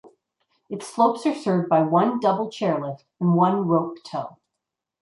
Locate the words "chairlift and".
2.49-3.35